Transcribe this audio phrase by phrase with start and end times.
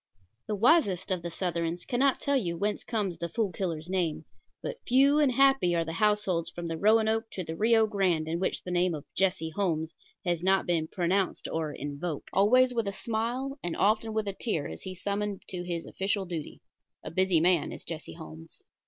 [0.47, 4.25] The wisest of the Southrons cannot tell you whence comes the Fool Killer's name;
[4.63, 8.39] but few and happy are the households from the Roanoke to the Rio Grande in
[8.39, 9.93] which the name of Jesse Holmes
[10.25, 12.31] has not been pronounced or invoked.
[12.33, 16.25] Always with a smile, and often with a tear, is he summoned to his official
[16.25, 16.61] duty.
[17.03, 18.63] A busy man is Jesse Holmes.